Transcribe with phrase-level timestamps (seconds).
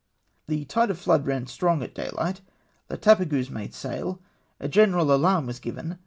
[0.47, 2.41] "The tide of flood ran strong at daylight.
[2.89, 4.19] La Tapageuse made sail.
[4.59, 5.99] A general alarm was given.